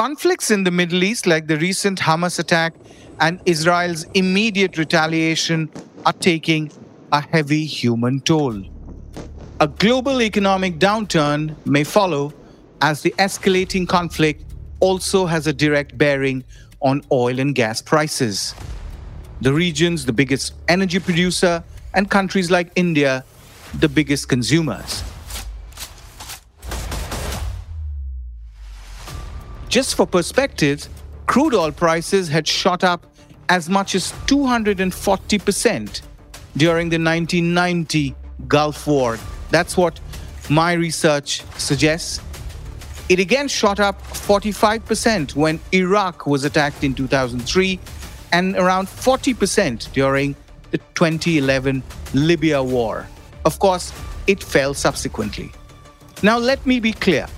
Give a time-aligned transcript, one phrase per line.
[0.00, 2.72] conflicts in the Middle East, like the recent Hamas attack
[3.20, 5.68] and Israel's immediate retaliation,
[6.06, 6.72] are taking
[7.12, 8.64] a heavy human toll.
[9.60, 12.32] A global economic downturn may follow
[12.80, 14.42] as the escalating conflict
[14.80, 16.44] also has a direct bearing
[16.80, 18.54] on oil and gas prices.
[19.42, 21.62] The region's the biggest energy producer,
[21.92, 23.22] and countries like India,
[23.80, 25.02] the biggest consumers.
[29.70, 30.88] Just for perspective,
[31.26, 33.06] crude oil prices had shot up
[33.48, 36.02] as much as 240%
[36.56, 38.16] during the 1990
[38.48, 39.16] Gulf War.
[39.50, 40.00] That's what
[40.48, 42.20] my research suggests.
[43.08, 47.78] It again shot up 45% when Iraq was attacked in 2003
[48.32, 50.34] and around 40% during
[50.72, 51.80] the 2011
[52.12, 53.06] Libya war.
[53.44, 53.92] Of course,
[54.26, 55.52] it fell subsequently.
[56.24, 57.28] Now, let me be clear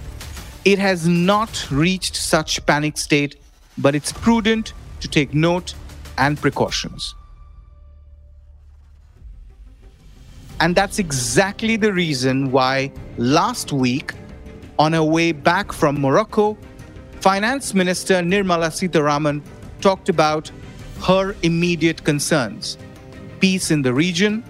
[0.65, 3.37] it has not reached such panic state,
[3.79, 5.75] but it's prudent to take note
[6.19, 7.15] and precautions.
[10.61, 14.15] And that's exactly the reason why last week,
[14.79, 16.57] on her way back from Morocco,
[17.21, 19.43] Finance Minister Nirmala Sitharaman
[19.81, 20.51] talked about
[21.03, 22.79] her immediate concerns
[23.41, 24.45] peace in the region,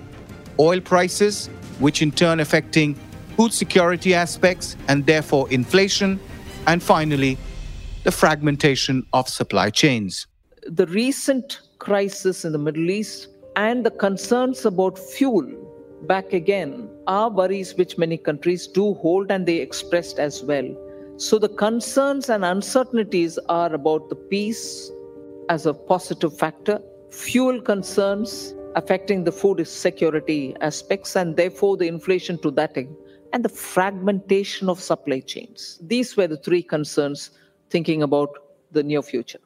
[0.59, 1.47] oil prices,
[1.79, 2.95] which in turn affecting
[3.37, 6.21] food security aspects and therefore inflation,
[6.67, 7.39] and finally,
[8.05, 10.27] the fragmentation of supply chains.
[10.67, 15.47] The recent crisis in the Middle East and the concerns about fuel
[16.03, 20.69] back again are worries which many countries do hold and they expressed as well.
[21.17, 24.91] So the concerns and uncertainties are about the peace
[25.49, 32.39] as a positive factor, fuel concerns affecting the food security aspects and therefore the inflation
[32.39, 32.77] to that
[33.33, 35.79] and the fragmentation of supply chains.
[35.83, 37.31] These were the three concerns
[37.71, 38.31] thinking about
[38.71, 39.39] the near future.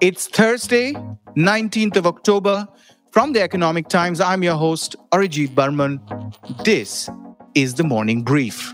[0.00, 0.92] It's Thursday,
[1.36, 2.68] 19th of October.
[3.10, 6.00] From the Economic Times, I'm your host, Arijit Barman.
[6.64, 7.08] This
[7.54, 8.72] is the Morning Brief.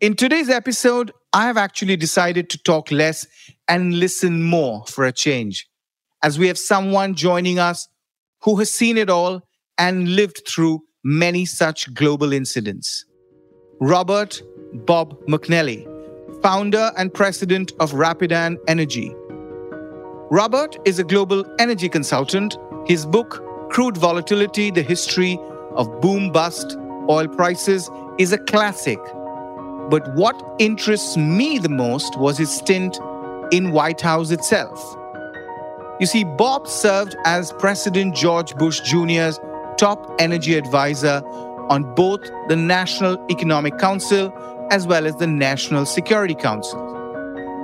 [0.00, 3.26] In today's episode, I have actually decided to talk less
[3.66, 5.66] and listen more for a change,
[6.22, 7.88] as we have someone joining us
[8.42, 9.42] who has seen it all
[9.76, 13.04] and lived through many such global incidents.
[13.80, 14.40] Robert
[14.86, 15.84] Bob McNally,
[16.42, 19.12] founder and president of Rapidan Energy.
[20.30, 22.56] Robert is a global energy consultant.
[22.86, 25.40] His book, Crude Volatility The History
[25.72, 26.76] of Boom Bust
[27.10, 29.00] Oil Prices, is a classic
[29.90, 32.98] but what interests me the most was his stint
[33.50, 34.96] in White House itself.
[36.00, 39.40] You see, Bob served as President George Bush Jr.'s
[39.78, 41.22] top energy advisor
[41.70, 44.32] on both the National Economic Council
[44.70, 46.78] as well as the National Security Council.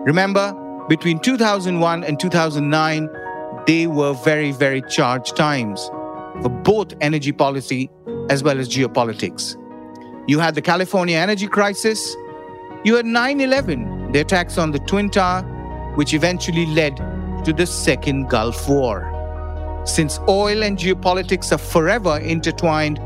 [0.06, 0.52] Remember,
[0.88, 3.08] between 2001 and 2009,
[3.66, 5.88] they were very, very charged times
[6.42, 7.90] for both energy policy
[8.30, 9.56] as well as geopolitics.
[10.26, 12.16] You had the California energy crisis.
[12.82, 15.42] You had 9 11, the attacks on the Twin Tower,
[15.96, 16.96] which eventually led
[17.44, 19.10] to the Second Gulf War.
[19.84, 22.98] Since oil and geopolitics are forever intertwined,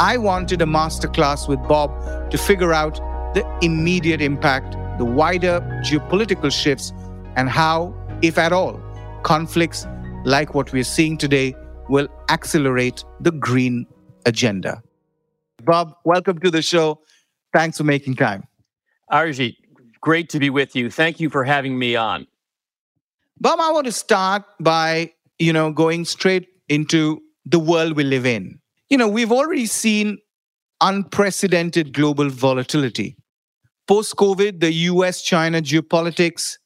[0.00, 1.92] I wanted a masterclass with Bob
[2.32, 2.96] to figure out
[3.34, 6.92] the immediate impact, the wider geopolitical shifts,
[7.36, 8.80] and how, if at all,
[9.22, 9.86] conflicts
[10.24, 11.54] like what we're seeing today
[11.88, 13.86] will accelerate the green
[14.26, 14.82] agenda.
[15.64, 17.00] Bob, welcome to the show.
[17.52, 18.46] Thanks for making time.
[19.10, 19.56] Arijit,
[20.00, 20.90] great to be with you.
[20.90, 22.26] Thank you for having me on.
[23.40, 28.26] Bob, I want to start by, you know, going straight into the world we live
[28.26, 28.60] in.
[28.90, 30.18] You know, we've already seen
[30.80, 33.16] unprecedented global volatility.
[33.86, 36.58] Post COVID, the US China geopolitics,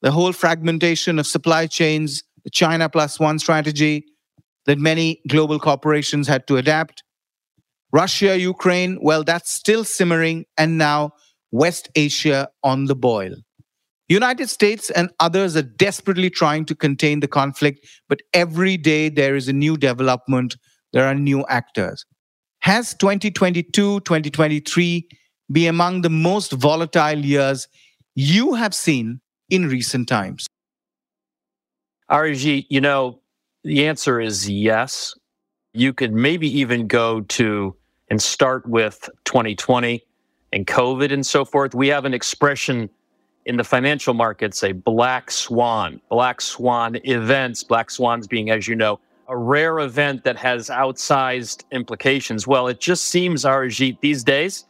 [0.00, 4.04] the whole fragmentation of supply chains, the China plus one strategy
[4.66, 7.02] that many global corporations had to adapt.
[7.92, 10.44] Russia, Ukraine, well, that's still simmering.
[10.56, 11.12] And now
[11.50, 13.34] West Asia on the boil.
[14.08, 19.36] United States and others are desperately trying to contain the conflict, but every day there
[19.36, 20.56] is a new development,
[20.92, 22.06] there are new actors.
[22.60, 25.08] Has 2022, 2023
[25.52, 27.68] be among the most volatile years
[28.14, 29.20] you have seen
[29.50, 30.46] in recent times?
[32.10, 33.20] Arijit, you know,
[33.64, 35.14] the answer is yes.
[35.74, 37.76] You could maybe even go to
[38.10, 40.02] and start with 2020
[40.52, 41.74] and COVID and so forth.
[41.74, 42.88] We have an expression
[43.46, 48.76] in the financial markets a black swan, black swan events, black swans being, as you
[48.76, 52.46] know, a rare event that has outsized implications.
[52.46, 54.66] Well, it just seems, Arijit, these days,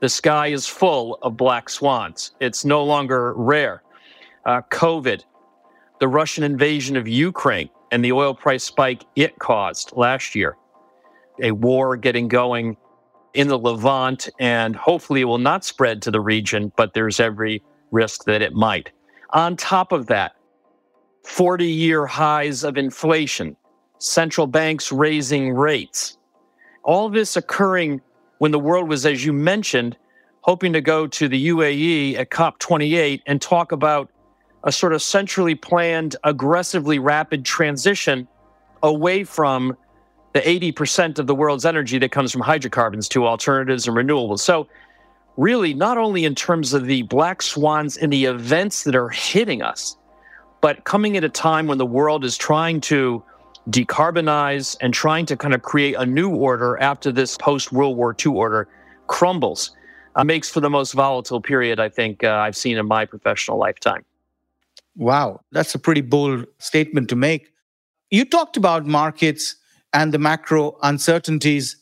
[0.00, 2.32] the sky is full of black swans.
[2.40, 3.82] It's no longer rare.
[4.44, 5.22] Uh, COVID,
[6.00, 10.56] the Russian invasion of Ukraine, and the oil price spike it caused last year,
[11.40, 12.76] a war getting going
[13.34, 17.62] in the Levant, and hopefully it will not spread to the region, but there's every
[17.90, 18.90] risk that it might.
[19.30, 20.32] On top of that,
[21.24, 23.56] 40 year highs of inflation,
[23.98, 26.18] central banks raising rates,
[26.82, 28.00] all this occurring
[28.38, 29.96] when the world was, as you mentioned,
[30.40, 34.10] hoping to go to the UAE at COP28 and talk about
[34.64, 38.26] a sort of centrally planned, aggressively rapid transition
[38.82, 39.76] away from
[40.32, 44.40] the 80% of the world's energy that comes from hydrocarbons to alternatives and renewables.
[44.40, 44.66] So,
[45.36, 49.62] really, not only in terms of the black swans and the events that are hitting
[49.62, 49.96] us,
[50.60, 53.22] but coming at a time when the world is trying to
[53.70, 58.14] decarbonize and trying to kind of create a new order after this post World War
[58.24, 58.68] II order
[59.06, 59.70] crumbles,
[60.14, 63.58] uh, makes for the most volatile period I think uh, I've seen in my professional
[63.58, 64.04] lifetime.
[64.96, 67.52] Wow, that's a pretty bold statement to make.
[68.10, 69.56] You talked about markets
[69.92, 71.76] and the macro uncertainties.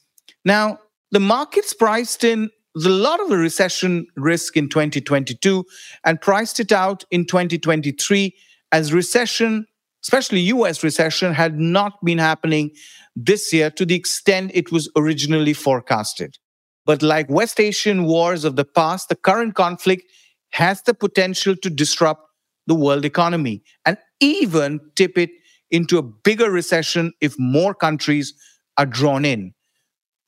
[0.44, 0.78] Now,
[1.10, 5.64] the markets priced in a lot of the recession risk in 2022
[6.04, 8.34] and priced it out in 2023
[8.72, 9.66] as recession,
[10.04, 12.70] especially US recession, had not been happening
[13.16, 16.38] this year to the extent it was originally forecasted.
[16.86, 20.04] But like West Asian wars of the past, the current conflict
[20.52, 22.22] has the potential to disrupt
[22.66, 25.30] the world economy and even tip it
[25.70, 28.34] into a bigger recession if more countries
[28.76, 29.52] are drawn in.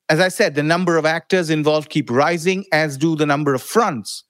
[0.09, 3.62] As I said, the number of actors involved keep rising, as do the number of
[3.62, 4.25] fronts.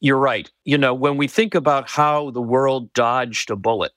[0.00, 0.50] You're right.
[0.64, 3.92] You know, when we think about how the world dodged a bullet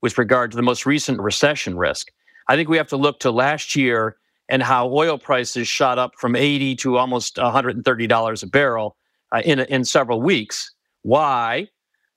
[0.00, 2.10] with regard to the most recent recession risk,
[2.48, 4.16] I think we have to look to last year
[4.48, 8.96] and how oil prices shot up from 80 to almost $130 a barrel
[9.32, 10.72] uh, in, in several weeks.
[11.02, 11.68] Why?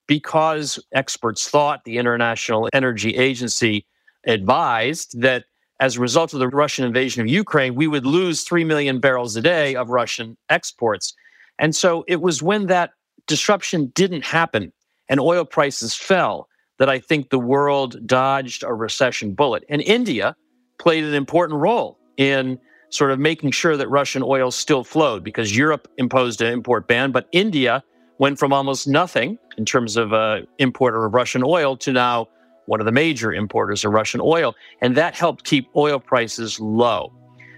[0.08, 3.86] Because experts thought the International Energy Agency
[4.26, 5.46] advised that
[5.80, 9.36] as a result of the Russian invasion of Ukraine, we would lose 3 million barrels
[9.36, 11.14] a day of Russian exports.
[11.60, 12.92] And so it was when that
[13.28, 14.72] disruption didn't happen
[15.10, 16.48] and oil prices fell
[16.80, 19.64] that I think the world dodged a recession bullet.
[19.70, 20.36] And India
[20.80, 25.56] played an important role in sort of making sure that Russian oil still flowed because
[25.56, 27.84] Europe imposed an import ban, but India
[28.20, 32.28] went from almost nothing in terms of uh, importer of Russian oil to now
[32.66, 34.56] one of the major importers of Russian oil.
[34.82, 37.14] And that helped keep oil prices low.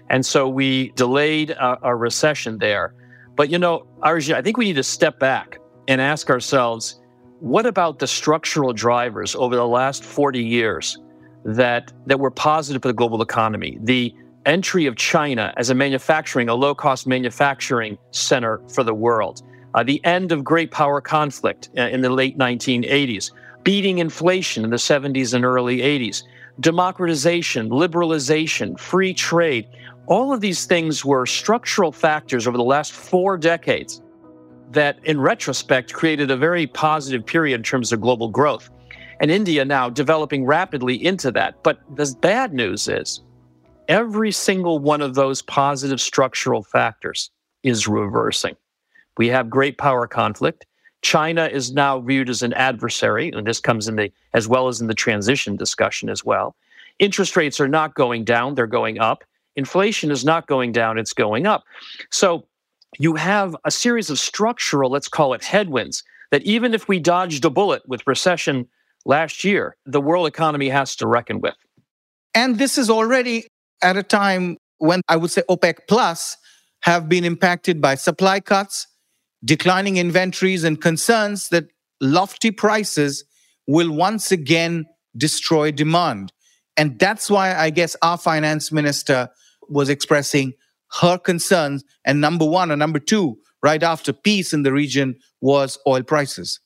[0.08, 2.94] And so we delayed a, a recession there.
[3.36, 5.58] But you know, Arjun, I think we need to step back
[5.88, 7.00] and ask ourselves
[7.40, 10.98] what about the structural drivers over the last 40 years
[11.44, 13.78] that, that were positive for the global economy?
[13.82, 14.14] The
[14.44, 19.42] entry of China as a manufacturing, a low cost manufacturing center for the world,
[19.74, 23.30] uh, the end of great power conflict uh, in the late 1980s,
[23.62, 26.24] beating inflation in the 70s and early 80s,
[26.60, 29.68] democratization, liberalization, free trade.
[30.06, 34.02] All of these things were structural factors over the last four decades
[34.72, 38.70] that, in retrospect, created a very positive period in terms of global growth.
[39.20, 41.62] And India now developing rapidly into that.
[41.62, 43.20] But the bad news is
[43.88, 47.30] every single one of those positive structural factors
[47.62, 48.56] is reversing.
[49.18, 50.66] We have great power conflict.
[51.02, 54.80] China is now viewed as an adversary, and this comes in the as well as
[54.80, 56.54] in the transition discussion as well.
[56.98, 59.24] Interest rates are not going down, they're going up.
[59.56, 61.64] Inflation is not going down, it's going up.
[62.10, 62.46] So
[62.98, 67.44] you have a series of structural, let's call it headwinds, that even if we dodged
[67.44, 68.68] a bullet with recession
[69.04, 71.54] last year, the world economy has to reckon with.
[72.34, 73.46] And this is already
[73.82, 76.36] at a time when I would say OPEC plus
[76.82, 78.86] have been impacted by supply cuts,
[79.44, 81.66] declining inventories, and concerns that
[82.00, 83.24] lofty prices
[83.66, 86.32] will once again destroy demand.
[86.76, 89.28] And that's why I guess our finance minister
[89.68, 90.52] was expressing
[91.00, 91.84] her concerns.
[92.04, 96.60] And number one or number two, right after peace in the region, was oil prices.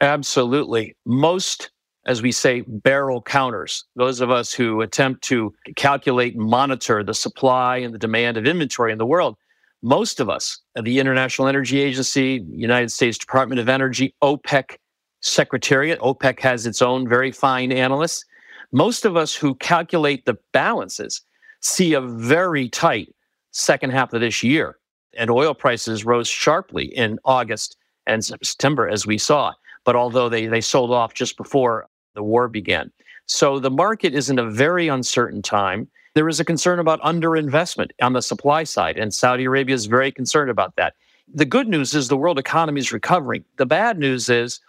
[0.00, 0.96] Absolutely.
[1.04, 1.70] Most
[2.08, 3.84] as we say, barrel counters.
[3.94, 8.46] Those of us who attempt to calculate and monitor the supply and the demand of
[8.46, 9.36] inventory in the world,
[9.82, 14.76] most of us, the International Energy Agency, United States Department of Energy, OPEC
[15.20, 18.24] Secretariat, OPEC has its own very fine analysts.
[18.72, 21.22] Most of us who calculate the balances
[21.60, 23.14] see a very tight
[23.52, 24.78] second half of this year.
[25.16, 29.52] And oil prices rose sharply in August and September, as we saw.
[29.84, 32.90] But although they, they sold off just before the war began.
[33.26, 35.88] So the market is in a very uncertain time.
[36.14, 40.10] There is a concern about underinvestment on the supply side, and Saudi Arabia is very
[40.10, 40.94] concerned about that.
[41.32, 43.44] The good news is the world economy is recovering.
[43.56, 44.60] The bad news is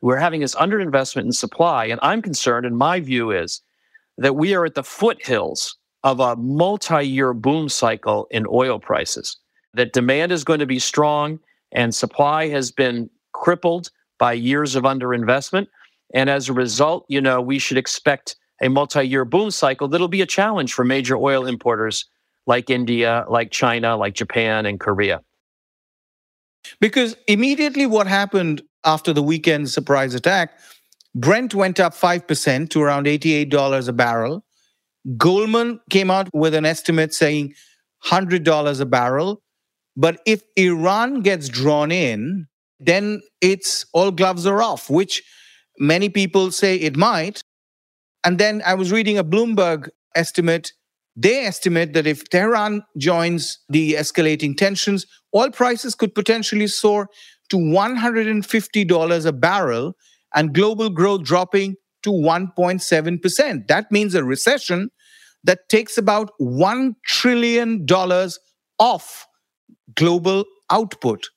[0.00, 1.86] we're having this underinvestment in supply.
[1.86, 3.62] And I'm concerned, and my view is
[4.16, 9.36] that we are at the foothills of a multi year boom cycle in oil prices,
[9.74, 11.38] that demand is going to be strong
[11.72, 15.66] and supply has been crippled by years of underinvestment.
[16.14, 20.08] And as a result, you know, we should expect a multi year boom cycle that'll
[20.08, 22.06] be a challenge for major oil importers
[22.46, 25.20] like India, like China, like Japan, and Korea.
[26.80, 30.58] Because immediately what happened after the weekend surprise attack,
[31.14, 34.44] Brent went up 5% to around $88 a barrel.
[35.16, 37.54] Goldman came out with an estimate saying
[38.06, 39.42] $100 a barrel.
[39.96, 42.46] But if Iran gets drawn in,
[42.78, 45.22] then it's all gloves are off, which
[45.78, 47.42] many people say it might.
[48.24, 50.72] And then I was reading a Bloomberg estimate.
[51.16, 57.08] They estimate that if Tehran joins the escalating tensions, oil prices could potentially soar
[57.50, 59.94] to $150 a barrel
[60.34, 63.66] and global growth dropping to 1.7%.
[63.68, 64.90] That means a recession
[65.44, 67.86] that takes about $1 trillion
[68.78, 69.26] off
[69.94, 71.28] global output.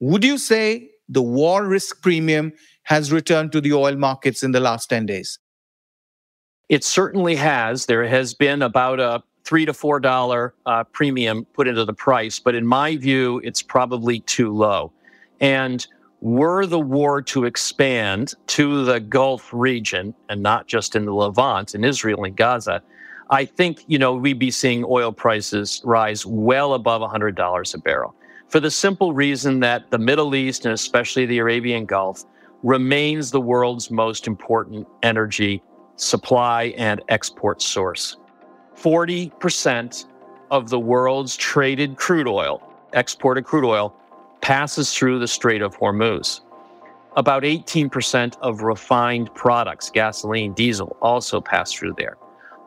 [0.00, 2.52] Would you say the war risk premium
[2.84, 5.38] has returned to the oil markets in the last 10 days?
[6.68, 7.86] It certainly has.
[7.86, 12.38] There has been about a three to four dollar uh, premium put into the price,
[12.38, 14.92] but in my view, it's probably too low.
[15.40, 15.86] And
[16.20, 21.74] were the war to expand to the Gulf region and not just in the Levant,
[21.74, 22.82] in Israel and Gaza,
[23.30, 28.14] I think, you know, we'd be seeing oil prices rise well above $100 a barrel
[28.48, 32.24] for the simple reason that the Middle East and especially the Arabian Gulf
[32.62, 35.62] remains the world's most important energy
[35.98, 38.16] supply and export source.
[38.76, 40.06] 40%
[40.50, 42.62] of the world's traded crude oil,
[42.92, 43.94] exported crude oil,
[44.40, 46.40] passes through the Strait of Hormuz.
[47.16, 52.16] About 18% of refined products, gasoline, diesel, also pass through there.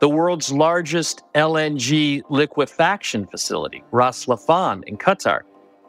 [0.01, 5.41] The world's largest LNG liquefaction facility, Ras Laffan in Qatar,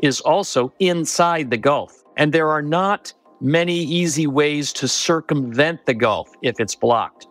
[0.03, 2.05] is also inside the Gulf.
[2.17, 7.27] And there are not many easy ways to circumvent the Gulf if it's blocked.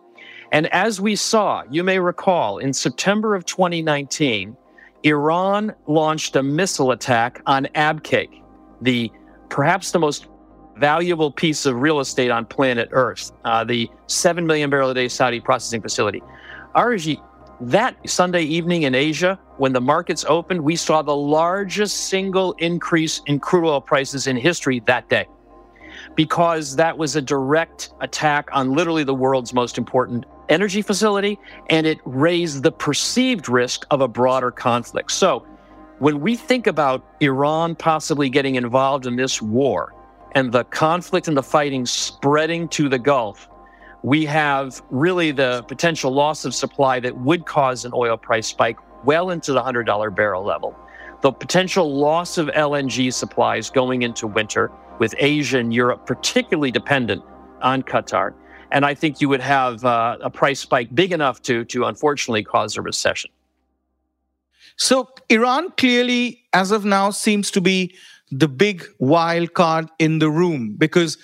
[0.52, 4.54] And as we saw, you may recall, in September of 2019,
[5.02, 8.42] Iran launched a missile attack on Abqaiq,
[8.82, 9.10] the
[9.48, 10.26] perhaps the most
[10.76, 15.08] valuable piece of real estate on planet Earth, uh, the 7 million barrel a day
[15.08, 16.22] Saudi processing facility.
[16.76, 17.22] Arijit,
[17.60, 23.22] that Sunday evening in Asia, when the markets opened, we saw the largest single increase
[23.26, 25.26] in crude oil prices in history that day
[26.14, 31.38] because that was a direct attack on literally the world's most important energy facility
[31.70, 35.10] and it raised the perceived risk of a broader conflict.
[35.10, 35.46] So,
[35.98, 39.94] when we think about Iran possibly getting involved in this war
[40.32, 43.48] and the conflict and the fighting spreading to the Gulf,
[44.02, 48.78] we have really the potential loss of supply that would cause an oil price spike
[49.04, 50.74] well into the $100 barrel level.
[51.20, 57.22] The potential loss of LNG supplies going into winter, with Asia and Europe particularly dependent
[57.62, 58.34] on Qatar.
[58.72, 62.42] And I think you would have uh, a price spike big enough to, to unfortunately
[62.42, 63.30] cause a recession.
[64.76, 67.94] So Iran clearly, as of now, seems to be
[68.30, 71.18] the big wild card in the room because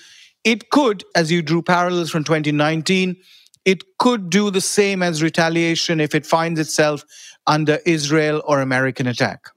[0.45, 3.17] it could, as you drew parallels from 2019,
[3.65, 7.03] it could do the same as retaliation if it finds itself
[7.47, 9.49] under Israel or American attack.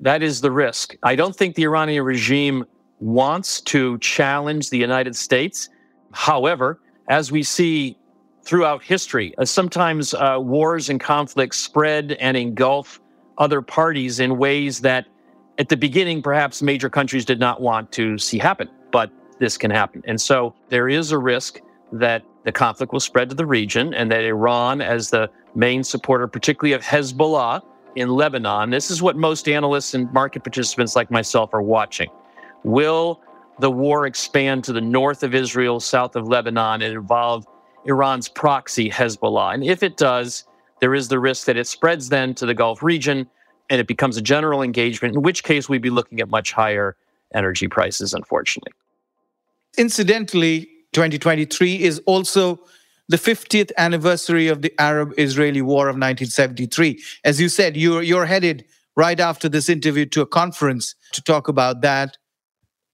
[0.00, 0.96] That is the risk.
[1.04, 2.66] I don't think the Iranian regime
[2.98, 5.68] wants to challenge the United States.
[6.12, 7.96] However, as we see
[8.42, 9.34] throughout history.
[9.38, 13.00] Uh, sometimes uh, wars and conflicts spread and engulf
[13.38, 15.06] other parties in ways that,
[15.58, 19.70] at the beginning, perhaps major countries did not want to see happen, but this can
[19.70, 20.02] happen.
[20.06, 21.60] And so there is a risk
[21.92, 26.28] that the conflict will spread to the region and that Iran, as the main supporter,
[26.28, 27.62] particularly of Hezbollah
[27.96, 32.08] in Lebanon, this is what most analysts and market participants like myself are watching.
[32.62, 33.20] Will
[33.58, 37.46] the war expand to the north of Israel, south of Lebanon, and involve
[37.84, 39.54] Iran's proxy, Hezbollah.
[39.54, 40.44] And if it does,
[40.80, 43.28] there is the risk that it spreads then to the Gulf region
[43.68, 46.96] and it becomes a general engagement, in which case we'd be looking at much higher
[47.34, 48.72] energy prices, unfortunately.
[49.76, 52.60] Incidentally, 2023 is also
[53.08, 57.02] the 50th anniversary of the Arab Israeli War of 1973.
[57.24, 58.64] As you said, you're, you're headed
[58.96, 62.16] right after this interview to a conference to talk about that.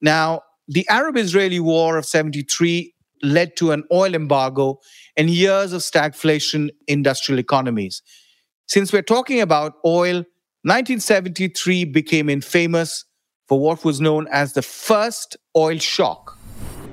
[0.00, 4.78] Now, the Arab Israeli War of 73 led to an oil embargo
[5.16, 8.02] and years of stagflation industrial economies.
[8.66, 10.24] Since we're talking about oil,
[10.64, 13.04] 1973 became infamous
[13.48, 16.38] for what was known as the first oil shock.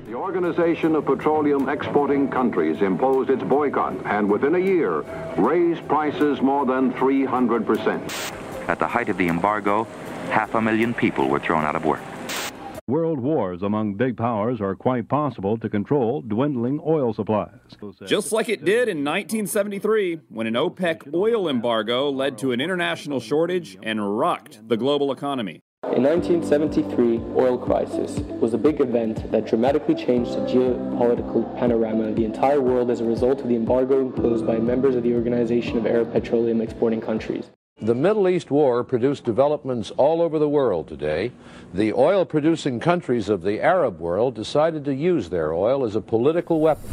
[0.06, 5.02] The Organization of Petroleum Exporting Countries imposed its boycott and within a year
[5.36, 8.68] raised prices more than 300%.
[8.68, 9.84] At the height of the embargo,
[10.30, 12.02] half a million people were thrown out of work.
[12.90, 17.60] World wars among big powers are quite possible to control dwindling oil supplies.
[18.04, 23.20] Just like it did in 1973 when an OPEC oil embargo led to an international
[23.20, 25.60] shortage and rocked the global economy.
[25.84, 32.16] In 1973, oil crisis was a big event that dramatically changed the geopolitical panorama of
[32.16, 35.78] the entire world as a result of the embargo imposed by members of the Organization
[35.78, 37.52] of Arab Petroleum Exporting Countries.
[37.82, 41.32] The Middle East war produced developments all over the world today.
[41.72, 46.02] The oil producing countries of the Arab world decided to use their oil as a
[46.02, 46.90] political weapon.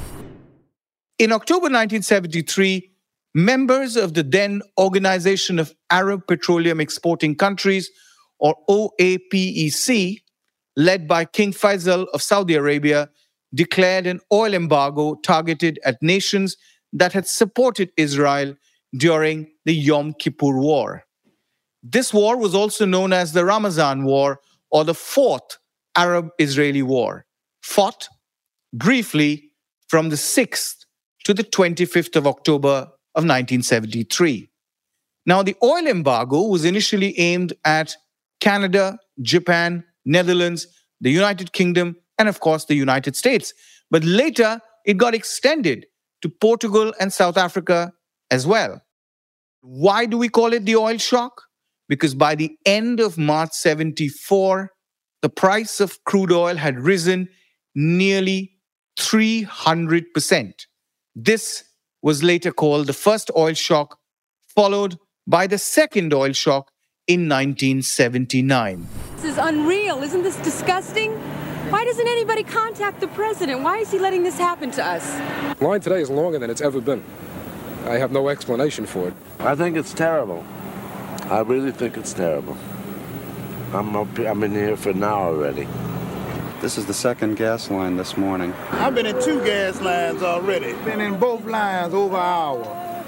[1.19, 2.89] In October 1973,
[3.35, 7.89] members of the then Organization of Arab Petroleum Exporting Countries,
[8.39, 10.21] or OAPEC,
[10.77, 13.09] led by King Faisal of Saudi Arabia,
[13.53, 16.55] declared an oil embargo targeted at nations
[16.93, 18.55] that had supported Israel
[18.95, 21.03] during the Yom Kippur War.
[21.83, 24.39] This war was also known as the Ramazan War
[24.71, 25.57] or the Fourth
[25.95, 27.25] Arab Israeli War,
[27.61, 28.07] fought
[28.73, 29.51] briefly
[29.87, 30.85] from the 6th
[31.23, 34.49] to the 25th of October of 1973.
[35.25, 37.95] Now, the oil embargo was initially aimed at
[38.39, 40.67] Canada, Japan, Netherlands,
[41.01, 43.53] the United Kingdom, and of course the United States.
[43.91, 45.85] But later, it got extended
[46.21, 47.93] to Portugal and South Africa
[48.31, 48.81] as well.
[49.61, 51.43] Why do we call it the oil shock?
[51.89, 54.71] Because by the end of March 74,
[55.21, 57.29] the price of crude oil had risen
[57.75, 58.57] nearly
[58.99, 60.53] 300%.
[61.15, 61.63] This
[62.01, 63.97] was later called the first oil shock,
[64.47, 66.71] followed by the second oil shock
[67.07, 68.87] in 1979.
[69.15, 70.03] This is unreal.
[70.03, 71.11] Isn't this disgusting?
[71.69, 73.61] Why doesn't anybody contact the president?
[73.61, 75.61] Why is he letting this happen to us?
[75.61, 77.03] Line today is longer than it's ever been.
[77.87, 79.13] I have no explanation for it.
[79.39, 80.43] I think it's terrible.
[81.29, 82.57] I really think it's terrible.
[83.73, 85.65] I'm up, I'm in here for an hour already.
[86.59, 88.51] This is the second gas line this morning.
[88.71, 90.73] I've been in two gas lines already.
[90.83, 92.63] Been in both lines over an hour,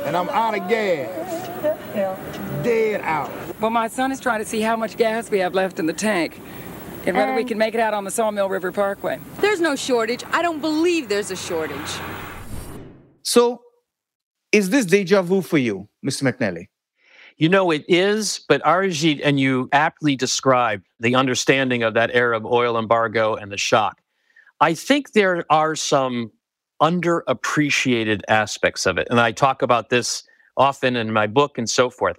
[0.05, 1.47] and I'm out of gas.
[2.63, 3.29] Dead out.
[3.59, 5.93] Well, my son is trying to see how much gas we have left in the
[5.93, 6.39] tank
[7.05, 9.19] and whether we can make it out on the Sawmill River Parkway.
[9.41, 10.23] There's no shortage.
[10.31, 11.99] I don't believe there's a shortage.
[13.23, 13.61] So,
[14.51, 16.23] is this deja vu for you, Mr.
[16.23, 16.67] McNally?
[17.37, 22.45] You know, it is, but Arijit, and you aptly described the understanding of that Arab
[22.45, 24.01] oil embargo and the shock.
[24.59, 26.31] I think there are some
[26.81, 29.07] underappreciated aspects of it.
[29.09, 30.23] And I talk about this
[30.57, 32.17] often in my book and so forth.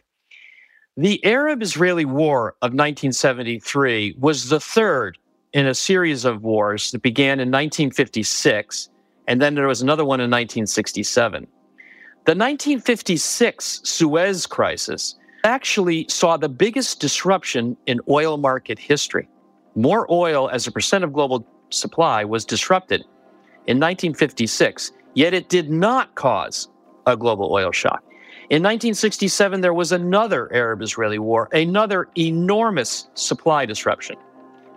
[0.96, 5.18] The Arab Israeli War of 1973 was the third
[5.52, 8.88] in a series of wars that began in 1956,
[9.26, 11.46] and then there was another one in 1967.
[12.30, 19.28] The 1956 Suez Crisis actually saw the biggest disruption in oil market history.
[19.74, 23.00] More oil as a percent of global supply was disrupted
[23.66, 26.68] in 1956, yet it did not cause
[27.04, 28.04] a global oil shock.
[28.48, 34.14] In 1967, there was another Arab Israeli war, another enormous supply disruption.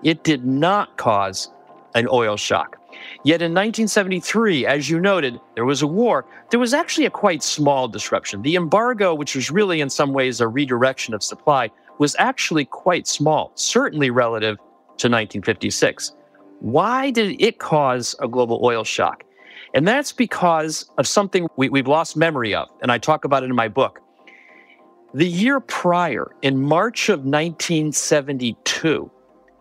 [0.02, 1.52] It did not cause
[1.94, 2.80] an oil shock.
[3.24, 6.26] Yet in 1973, as you noted, there was a war.
[6.50, 8.42] There was actually a quite small disruption.
[8.42, 13.08] The embargo, which was really in some ways a redirection of supply, was actually quite
[13.08, 16.14] small, certainly relative to 1956.
[16.60, 19.24] Why did it cause a global oil shock?
[19.74, 23.50] And that's because of something we, have lost memory of, and I talk about it
[23.50, 24.00] in my book.
[25.14, 29.12] The year prior, in March of 1972,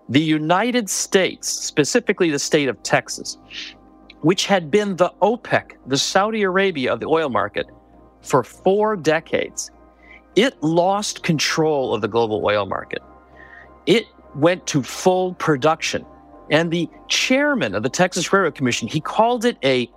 [0.08, 3.38] the United States, specifically the state of Texas,
[4.20, 7.66] which had been the OPEC, the Saudi Arabia of the oil market,
[8.20, 9.70] for four decades,
[10.36, 13.02] it lost control of the global oil market.
[13.86, 16.06] It went to full production.
[16.50, 19.90] And the chairman of the Texas Railroad Commission, he called it a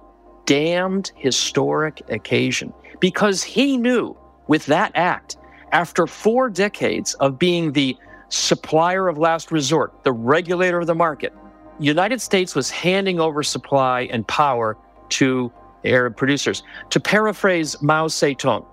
[0.46, 5.38] damned historic occasion because he knew with that act,
[5.72, 7.98] after four decades of being the
[8.30, 11.34] supplier of last resort, the regulator of the market.
[11.80, 14.78] United States was handing over supply and power
[15.10, 15.52] to
[15.84, 16.64] Arab producers.
[16.92, 18.66] To paraphrase Mao Zedong,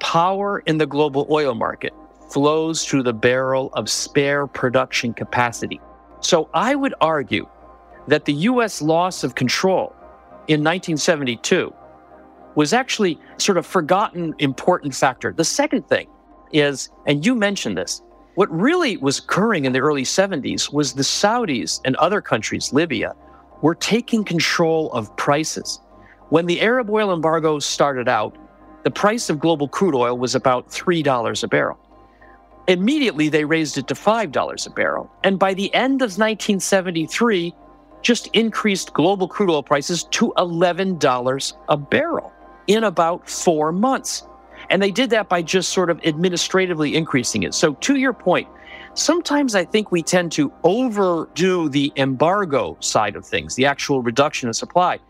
[0.00, 1.92] power in the global oil market
[2.30, 5.80] flows through the barrel of spare production capacity.
[6.20, 7.48] So I would argue
[8.08, 8.82] that the U.S.
[8.82, 9.94] loss of control
[10.48, 11.72] in 1972
[12.54, 15.32] was actually sort of forgotten important factor.
[15.32, 16.08] The second thing
[16.52, 18.02] is, and you mentioned this,
[18.34, 23.14] what really was occurring in the early 70s was the Saudis and other countries, Libya,
[23.62, 25.80] were taking control of prices.
[26.28, 28.36] When the Arab oil embargo started out,
[28.84, 31.78] the price of global crude oil was about $3 a barrel.
[32.68, 35.10] Immediately, they raised it to $5 a barrel.
[35.24, 37.54] And by the end of 1973,
[38.00, 42.32] just increased global crude oil prices to $11 a barrel
[42.68, 44.22] in about four months.
[44.70, 47.54] And they did that by just sort of administratively increasing it.
[47.54, 48.48] So, to your point,
[48.94, 54.48] sometimes I think we tend to overdo the embargo side of things, the actual reduction
[54.48, 55.00] of supply,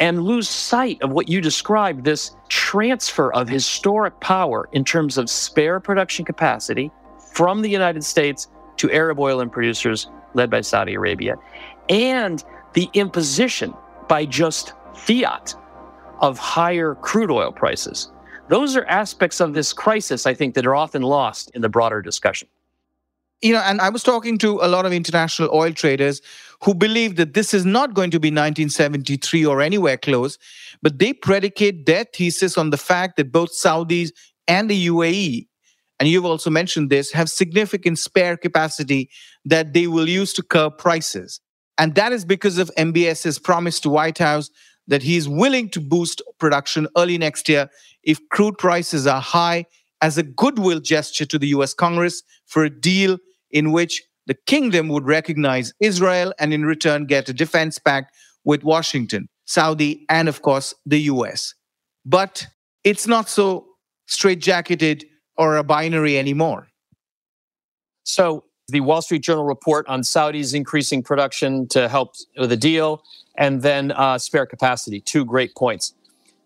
[0.00, 5.30] and lose sight of what you described this transfer of historic power in terms of
[5.30, 6.90] spare production capacity
[7.32, 11.36] from the United States to Arab oil and producers led by Saudi Arabia,
[11.88, 13.72] and the imposition
[14.08, 15.54] by just fiat
[16.20, 18.10] of higher crude oil prices.
[18.48, 22.00] Those are aspects of this crisis, I think, that are often lost in the broader
[22.00, 22.48] discussion.
[23.42, 26.22] You know, and I was talking to a lot of international oil traders
[26.62, 30.38] who believe that this is not going to be 1973 or anywhere close,
[30.80, 34.10] but they predicate their thesis on the fact that both Saudis
[34.48, 35.46] and the UAE,
[36.00, 39.10] and you've also mentioned this, have significant spare capacity
[39.44, 41.40] that they will use to curb prices.
[41.78, 44.50] And that is because of MBS's promise to White House
[44.88, 47.68] that he's willing to boost production early next year
[48.02, 49.64] if crude prices are high
[50.00, 53.18] as a goodwill gesture to the US Congress for a deal
[53.50, 58.64] in which the kingdom would recognize Israel and in return get a defense pact with
[58.64, 61.54] Washington, Saudi, and of course the US.
[62.04, 62.46] But
[62.84, 63.66] it's not so
[64.08, 65.04] straitjacketed
[65.36, 66.68] or a binary anymore.
[68.04, 73.02] So the Wall Street Journal report on Saudis increasing production to help with the deal,
[73.38, 75.00] and then uh, spare capacity.
[75.00, 75.94] Two great points.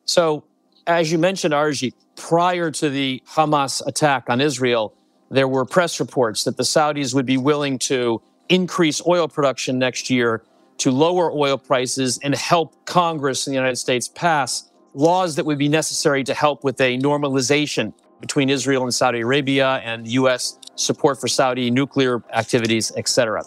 [0.05, 0.45] So,
[0.87, 4.95] as you mentioned, Arijit, prior to the Hamas attack on Israel,
[5.31, 10.11] there were press reports that the Saudis would be willing to increase oil production next
[10.11, 10.43] year
[10.79, 15.59] to lower oil prices and help Congress in the United States pass laws that would
[15.59, 20.59] be necessary to help with a normalization between Israel and Saudi Arabia and the U.S.
[20.81, 23.43] support for Saudi nuclear activities, etc.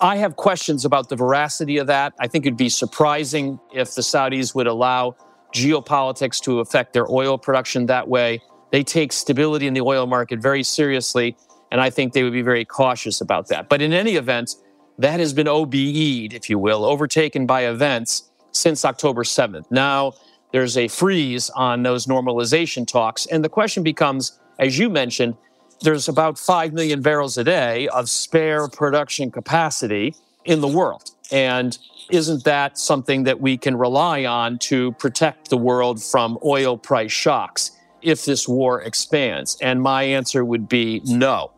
[0.00, 2.12] I have questions about the veracity of that.
[2.20, 5.16] I think it'd be surprising if the Saudis would allow
[5.54, 8.40] geopolitics to affect their oil production that way.
[8.72, 11.36] They take stability in the oil market very seriously,
[11.72, 13.68] and I think they would be very cautious about that.
[13.68, 14.56] But in any event,
[14.98, 19.64] that has been OBE'd, if you will, overtaken by events since October 7th.
[19.70, 20.12] Now
[20.52, 23.26] there's a freeze on those normalization talks.
[23.26, 25.36] And the question becomes, as you mentioned,
[25.80, 31.10] there's about 5 million barrels a day of spare production capacity in the world.
[31.30, 31.76] And
[32.10, 37.12] isn't that something that we can rely on to protect the world from oil price
[37.12, 39.58] shocks if this war expands?
[39.60, 41.52] And my answer would be no.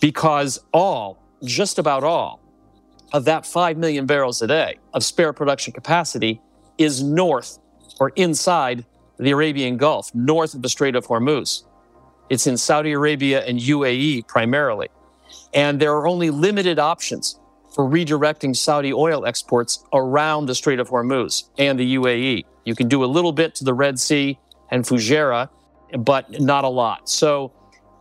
[0.00, 2.40] Because all, just about all,
[3.12, 6.40] of that 5 million barrels a day of spare production capacity
[6.78, 7.58] is north
[7.98, 8.84] or inside
[9.18, 11.64] the Arabian Gulf, north of the Strait of Hormuz.
[12.30, 14.88] It's in Saudi Arabia and UAE primarily.
[15.52, 17.38] And there are only limited options
[17.74, 22.44] for redirecting Saudi oil exports around the Strait of Hormuz and the UAE.
[22.64, 24.38] You can do a little bit to the Red Sea
[24.70, 25.48] and Fujairah,
[25.98, 27.08] but not a lot.
[27.08, 27.52] So,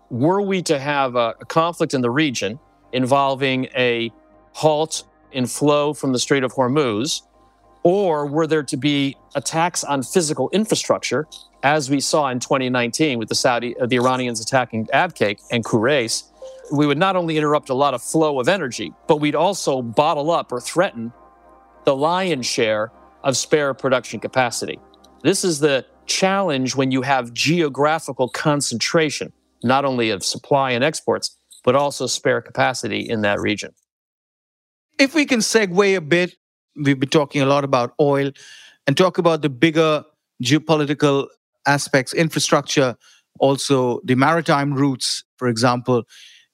[0.09, 2.59] were we to have a, conflict in the region
[2.93, 4.11] involving a
[4.53, 7.21] halt in flow from the Strait of Hormuz,
[7.83, 11.27] or were there to be attacks on physical infrastructure,
[11.63, 16.23] as we saw in 2019 with the Saudi, uh, the Iranians attacking Abqaiq and Khurais,
[16.71, 20.31] we would not only interrupt a lot of flow of energy, but we'd also bottle
[20.31, 21.11] up or threaten
[21.85, 22.91] the lion's share
[23.23, 24.79] of spare production capacity.
[25.23, 31.37] This is the challenge when you have geographical concentration, not only of supply and exports,
[31.63, 33.73] but also spare capacity in that region.
[34.97, 36.35] If we can segue a bit,
[36.75, 38.31] we've been talking a lot about oil
[38.89, 40.03] and talk about the bigger
[40.43, 41.27] geopolitical
[41.67, 42.95] aspects, infrastructure,
[43.39, 46.05] also the maritime routes, for example.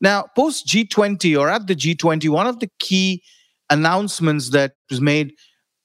[0.02, 3.24] Now, post G20 or at the G20, one of the key
[3.69, 5.32] announcements that was made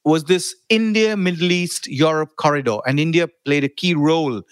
[0.05, 2.79] was this India, Middle East, Europe corridor.
[2.85, 4.43] And India played a key role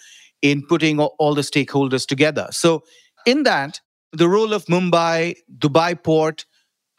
[0.41, 2.47] in putting all the stakeholders together.
[2.53, 2.85] So,
[3.27, 3.81] in that,
[4.13, 6.45] the role of Mumbai, Dubai port,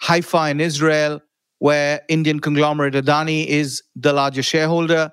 [0.01, 1.21] Haifa in Israel,
[1.59, 5.11] where Indian conglomerate Adani is the largest shareholder,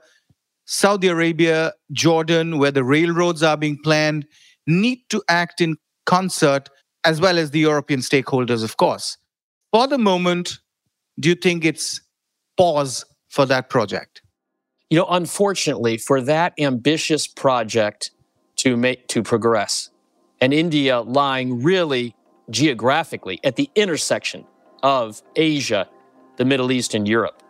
[0.65, 4.27] Saudi Arabia, Jordan, where the railroads are being planned,
[4.67, 6.69] need to act in concert,
[7.05, 9.17] as well as the European stakeholders, of course.
[9.73, 10.59] For the moment,
[11.21, 12.01] do you think it's
[12.57, 14.23] pause for that project?
[14.91, 18.11] You know, unfortunately, for that ambitious project
[18.57, 19.91] to make to progress,
[20.41, 22.15] and India lying really
[22.51, 24.47] geographically at the intersection
[24.83, 25.89] of Asia,
[26.37, 27.43] the Middle East, and Europe,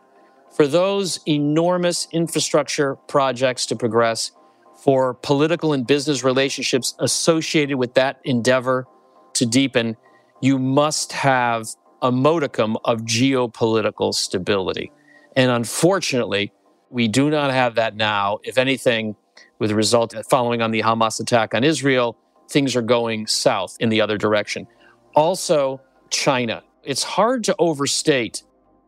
[0.54, 4.32] for those enormous infrastructure projects to progress,
[4.76, 8.86] for political and business relationships associated with that endeavor
[9.34, 9.96] to deepen,
[10.40, 11.66] you must have
[12.02, 14.92] a modicum of geopolitical stability.
[15.34, 16.52] And unfortunately,
[16.90, 18.38] we do not have that now.
[18.44, 19.16] If anything,
[19.58, 22.16] with the result following on the Hamas attack on Israel,
[22.48, 24.66] things are going south in the other direction.
[25.14, 26.62] Also, China.
[26.82, 28.42] It's hard to overstate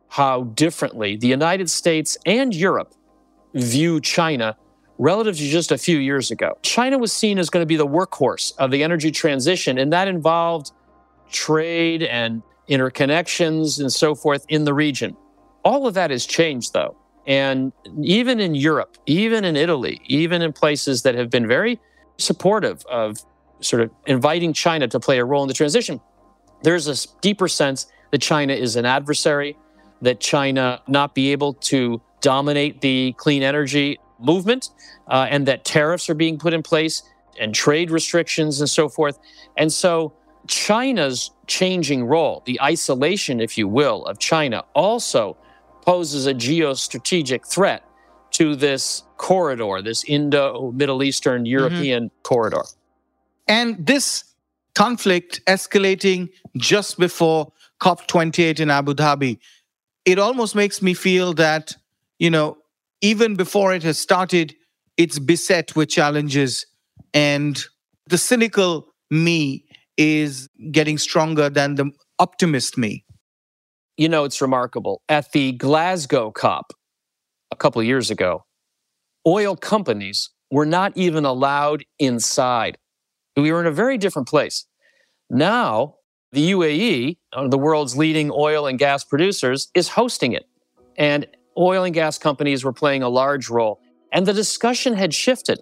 [0.09, 2.93] how differently the United States and Europe
[3.53, 4.57] view China
[4.97, 6.57] relative to just a few years ago.
[6.61, 10.07] China was seen as going to be the workhorse of the energy transition, and that
[10.07, 10.71] involved
[11.31, 15.15] trade and interconnections and so forth in the region.
[15.63, 16.95] All of that has changed, though.
[17.25, 21.79] And even in Europe, even in Italy, even in places that have been very
[22.17, 23.19] supportive of
[23.61, 26.01] sort of inviting China to play a role in the transition,
[26.63, 29.57] there's a deeper sense that China is an adversary,
[30.01, 34.69] that China not be able to dominate the clean energy movement,
[35.07, 37.03] uh, and that tariffs are being put in place
[37.39, 39.17] and trade restrictions and so forth.
[39.57, 40.13] And so
[40.47, 45.37] China's changing role, the isolation, if you will, of China also
[45.81, 47.83] poses a geostrategic threat
[48.31, 51.51] to this corridor, this Indo Middle Eastern mm-hmm.
[51.51, 52.21] European mm-hmm.
[52.23, 52.63] corridor.
[53.47, 54.23] And this
[54.75, 59.39] conflict escalating just before COP28 in Abu Dhabi,
[60.05, 61.75] it almost makes me feel that,
[62.17, 62.57] you know,
[63.01, 64.55] even before it has started,
[64.97, 66.65] it's beset with challenges.
[67.13, 67.61] And
[68.07, 69.65] the cynical me
[69.97, 73.05] is getting stronger than the optimist me.
[73.97, 75.01] You know, it's remarkable.
[75.09, 76.73] At the Glasgow COP
[77.51, 78.45] a couple of years ago,
[79.27, 82.77] oil companies were not even allowed inside.
[83.35, 84.65] We were in a very different place.
[85.29, 85.95] Now,
[86.31, 90.47] the UAE, of uh, the world's leading oil and gas producers, is hosting it.
[90.97, 91.25] And
[91.57, 93.81] oil and gas companies were playing a large role.
[94.13, 95.59] And the discussion had shifted.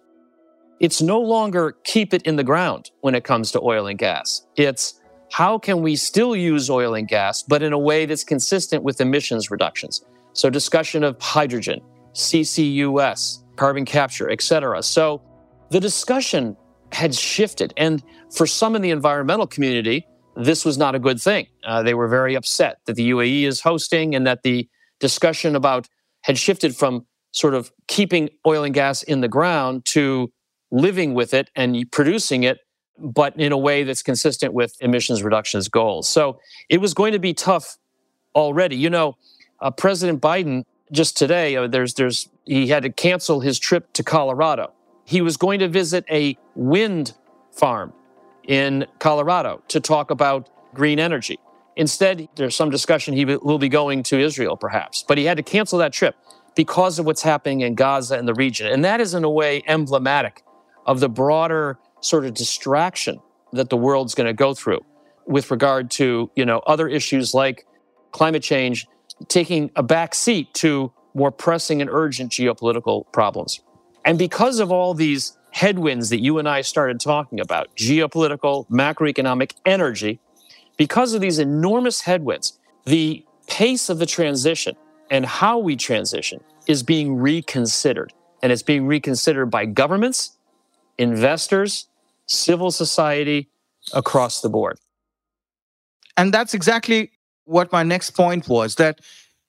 [0.79, 4.45] It's no longer keep it in the ground when it comes to oil and gas.
[4.55, 4.99] It's
[5.31, 9.01] how can we still use oil and gas, but in a way that's consistent with
[9.01, 10.05] emissions reductions?
[10.33, 11.81] So, discussion of hydrogen,
[12.13, 14.83] CCUS, carbon capture, et cetera.
[14.83, 15.21] So,
[15.69, 16.55] the discussion
[16.91, 17.73] had shifted.
[17.75, 21.47] And for some in the environmental community, this was not a good thing.
[21.63, 24.69] Uh, they were very upset that the UAE is hosting and that the
[24.99, 25.87] discussion about
[26.21, 30.31] had shifted from sort of keeping oil and gas in the ground to
[30.71, 32.59] living with it and producing it,
[32.99, 36.07] but in a way that's consistent with emissions reductions goals.
[36.07, 37.77] So it was going to be tough
[38.35, 38.75] already.
[38.75, 39.17] You know,
[39.59, 44.03] uh, President Biden just today, uh, there's there's he had to cancel his trip to
[44.03, 44.73] Colorado.
[45.03, 47.13] He was going to visit a wind
[47.51, 47.93] farm
[48.47, 51.39] in Colorado to talk about green energy.
[51.75, 55.43] Instead, there's some discussion he will be going to Israel, perhaps, but he had to
[55.43, 56.15] cancel that trip
[56.55, 58.65] because of what's happening in Gaza and the region.
[58.67, 60.41] And that is, in a way, emblematic
[60.87, 63.19] of the broader sort of distraction
[63.53, 64.83] that the world's going to go through
[65.27, 67.65] with regard to you know other issues like
[68.11, 68.87] climate change
[69.27, 73.59] taking a back seat to more pressing and urgent geopolitical problems.
[74.05, 79.53] And because of all these headwinds that you and I started talking about, geopolitical, macroeconomic,
[79.65, 80.19] energy,
[80.77, 84.75] because of these enormous headwinds, the pace of the transition
[85.09, 88.13] and how we transition is being reconsidered.
[88.43, 90.37] And it's being reconsidered by governments,
[90.99, 91.87] investors,
[92.27, 93.49] civil society
[93.93, 94.77] across the board.
[96.17, 97.09] And that's exactly
[97.45, 99.01] what my next point was that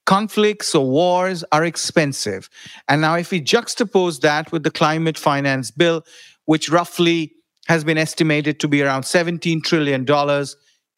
[0.08, 2.48] conflicts or wars are expensive.
[2.88, 6.02] And now, if we juxtapose that with the climate finance bill,
[6.46, 7.34] which roughly
[7.66, 10.06] has been estimated to be around $17 trillion,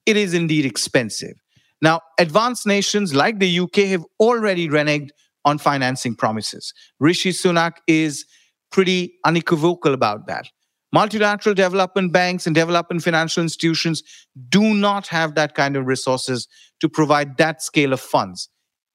[0.07, 1.35] it is indeed expensive.
[1.83, 5.11] Now, advanced nations like the UK have already reneged
[5.44, 6.73] on financing promises.
[7.01, 8.25] Rishi Sunak is
[8.70, 10.46] pretty unequivocal about that.
[10.92, 14.05] Multilateral development banks and development financial institutions
[14.51, 16.46] do not have that kind of resources
[16.79, 18.49] to provide that scale of funds.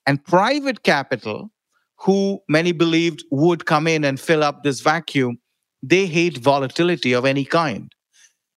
[0.05, 1.51] And private capital,
[1.99, 5.39] who many believed would come in and fill up this vacuum,
[5.81, 7.91] they hate volatility of any kind.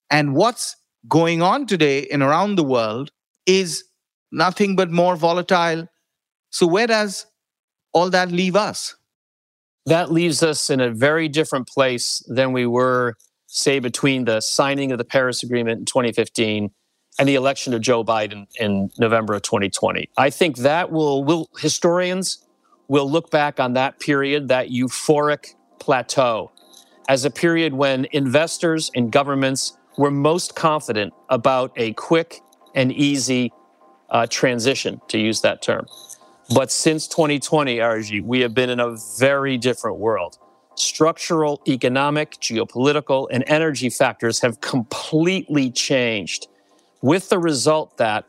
[0.09, 0.75] And what's
[1.07, 3.11] going on today and around the world
[3.45, 3.83] is
[4.31, 5.87] nothing but more volatile.
[6.49, 7.25] So, where does
[7.93, 8.95] all that leave us?
[9.85, 13.15] That leaves us in a very different place than we were,
[13.47, 16.71] say, between the signing of the Paris Agreement in 2015
[17.19, 20.09] and the election of Joe Biden in November of 2020.
[20.17, 22.45] I think that will, will historians
[22.87, 26.51] will look back on that period, that euphoric plateau,
[27.09, 32.39] as a period when investors and governments were most confident about a quick
[32.73, 33.51] and easy
[34.09, 35.85] uh, transition, to use that term.
[36.55, 40.39] But since 2020, RG, we have been in a very different world.
[40.75, 46.47] Structural, economic, geopolitical, and energy factors have completely changed,
[47.01, 48.25] with the result that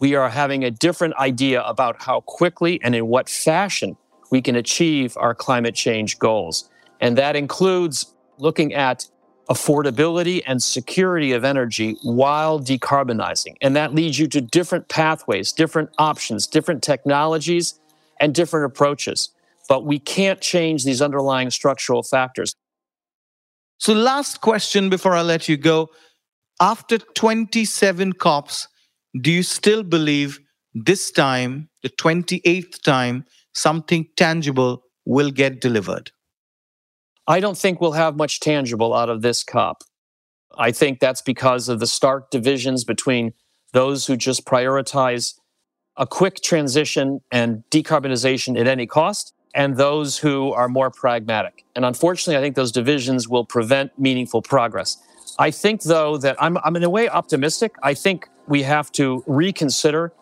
[0.00, 3.96] we are having a different idea about how quickly and in what fashion
[4.30, 6.70] we can achieve our climate change goals.
[7.00, 9.06] And that includes looking at
[9.50, 13.56] affordability and security of energy while decarbonizing.
[13.60, 17.80] And that leads you to different pathways, different options, different technologies,
[18.20, 19.30] and different approaches.
[19.68, 22.54] But we can't change these underlying structural factors.
[23.78, 25.90] So, last question before I let you go.
[26.60, 28.68] After 27 COPs,
[29.18, 30.40] do you still believe
[30.74, 36.12] this time, the 28th time, something tangible will get delivered?
[37.26, 39.84] I don't think we'll have much tangible out of this COP.
[40.58, 43.32] I think that's because of the stark divisions between
[43.72, 45.38] those who just prioritize
[45.96, 51.64] a quick transition and decarbonization at any cost and those who are more pragmatic.
[51.74, 54.98] And unfortunately, I think those divisions will prevent meaningful progress.
[55.40, 57.74] I think, though, that I'm, I'm in a way optimistic.
[57.82, 60.12] I think we have to reconsider,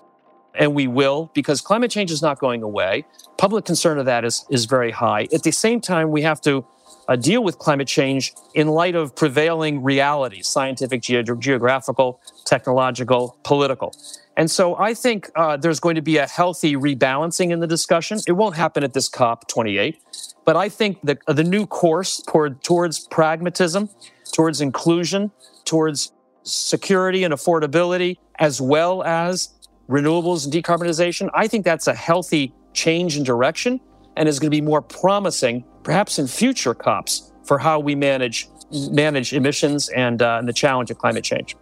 [0.55, 3.05] and we will, because climate change is not going away.
[3.37, 5.27] Public concern of that is, is very high.
[5.33, 6.65] At the same time, we have to
[7.09, 13.93] uh, deal with climate change in light of prevailing realities scientific, ge- geographical, technological, political.
[14.37, 18.21] And so I think uh, there's going to be a healthy rebalancing in the discussion.
[18.29, 19.97] It won't happen at this COP28,
[20.45, 23.89] but I think the, the new course toward, towards pragmatism,
[24.33, 25.31] towards inclusion,
[25.65, 26.13] towards
[26.43, 29.51] security and affordability, as well as
[29.89, 33.81] renewables and decarbonization, I think that's a healthy change in direction
[34.17, 38.49] and is going to be more promising, perhaps in future COPs, for how we manage
[38.91, 41.57] manage emissions and, uh, and the challenge of climate change.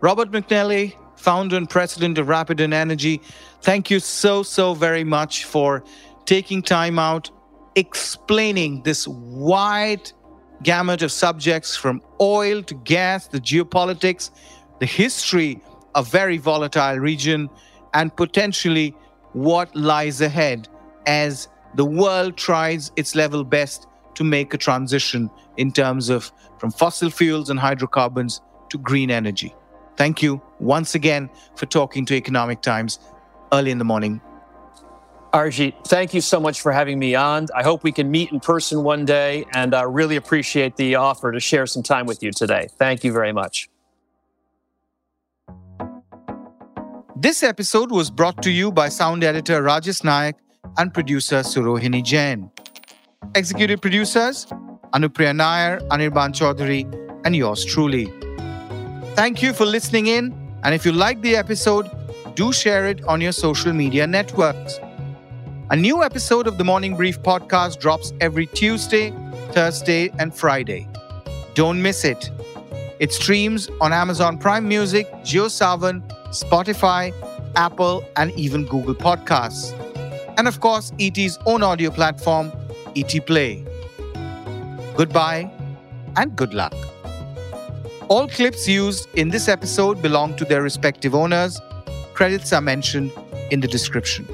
[0.00, 3.20] Robert McNally, founder and president of Rapidan Energy,
[3.60, 5.84] thank you so, so very much for
[6.24, 7.30] taking time out,
[7.74, 10.10] explaining this wide
[10.62, 14.30] gamut of subjects from oil to gas, the geopolitics,
[14.78, 15.60] the history
[15.94, 17.48] of very volatile region,
[17.94, 18.94] and potentially
[19.32, 20.68] what lies ahead
[21.06, 26.70] as the world tries its level best to make a transition in terms of from
[26.70, 29.54] fossil fuels and hydrocarbons to green energy.
[29.96, 32.98] Thank you once again for talking to Economic Times
[33.52, 34.20] early in the morning.
[35.32, 37.46] Arjit, thank you so much for having me on.
[37.54, 41.30] I hope we can meet in person one day and I really appreciate the offer
[41.30, 42.68] to share some time with you today.
[42.78, 43.68] Thank you very much.
[47.14, 50.34] This episode was brought to you by sound editor Rajesh Nayak
[50.78, 52.50] and producer Surohini Jain.
[53.36, 54.46] Executive producers
[54.94, 56.84] Anupriya Nair, Anirban Chaudhary,
[57.24, 58.12] and yours truly.
[59.14, 61.88] Thank you for listening in, and if you like the episode,
[62.34, 64.80] do share it on your social media networks.
[65.72, 69.12] A new episode of the Morning Brief podcast drops every Tuesday,
[69.52, 70.88] Thursday, and Friday.
[71.54, 72.28] Don't miss it.
[72.98, 77.14] It streams on Amazon Prime Music, JioSaavn, Spotify,
[77.54, 79.70] Apple, and even Google Podcasts.
[80.36, 82.50] And of course, ET's own audio platform,
[82.96, 83.64] ET Play.
[84.96, 85.48] Goodbye
[86.16, 86.74] and good luck.
[88.08, 91.60] All clips used in this episode belong to their respective owners.
[92.12, 93.12] Credits are mentioned
[93.52, 94.26] in the description.